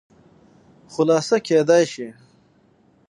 خلاصه 0.93 1.35
کېداى 1.47 1.83
شي 1.93 2.07